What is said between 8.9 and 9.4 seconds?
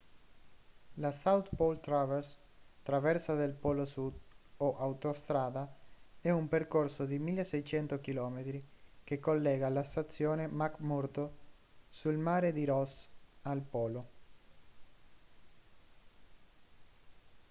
che